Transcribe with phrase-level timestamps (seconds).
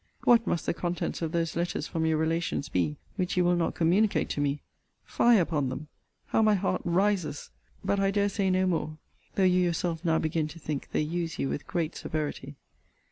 [0.23, 3.75] What must the contents of those letters from your relations be, which you will not
[3.75, 4.63] communicate to me!
[5.05, 5.89] Fie upon them!
[6.29, 7.51] How my heart rises!
[7.85, 8.97] But I dare say no more
[9.35, 12.55] though you yourself now begin to think they use you with great severity.